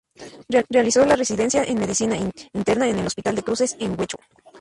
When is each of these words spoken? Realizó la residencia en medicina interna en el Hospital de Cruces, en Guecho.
Realizó 0.71 1.05
la 1.05 1.15
residencia 1.15 1.63
en 1.63 1.77
medicina 1.79 2.17
interna 2.53 2.87
en 2.89 2.97
el 2.97 3.05
Hospital 3.05 3.35
de 3.35 3.43
Cruces, 3.43 3.77
en 3.79 3.95
Guecho. 3.95 4.17